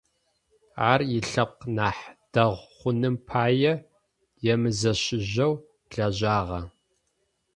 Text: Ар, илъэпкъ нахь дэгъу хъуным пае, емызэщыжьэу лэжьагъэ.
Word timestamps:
Ар, 0.91 1.01
илъэпкъ 1.17 1.65
нахь 1.75 2.03
дэгъу 2.31 2.65
хъуным 2.77 3.15
пае, 3.27 3.73
емызэщыжьэу 4.53 5.53
лэжьагъэ. 5.95 6.61